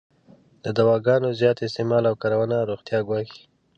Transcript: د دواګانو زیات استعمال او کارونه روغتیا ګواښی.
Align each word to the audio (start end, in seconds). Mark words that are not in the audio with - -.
د 0.63 0.65
دواګانو 0.77 1.29
زیات 1.39 1.57
استعمال 1.67 2.03
او 2.09 2.15
کارونه 2.21 2.55
روغتیا 2.69 2.99
ګواښی. 3.07 3.41